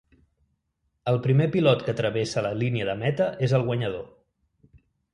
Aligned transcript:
El 1.11 1.19
primer 1.25 1.47
pilot 1.57 1.85
que 1.89 1.95
travessa 2.01 2.45
la 2.49 2.57
línia 2.65 2.91
de 2.91 2.99
meta 3.05 3.31
és 3.49 3.57
el 3.59 3.71
guanyador. 3.71 4.07